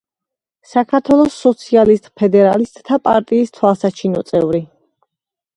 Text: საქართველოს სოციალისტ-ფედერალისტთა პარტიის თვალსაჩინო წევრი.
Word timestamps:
საქართველოს 0.69 1.35
სოციალისტ-ფედერალისტთა 1.41 2.99
პარტიის 3.09 3.55
თვალსაჩინო 3.59 4.29
წევრი. 4.33 4.67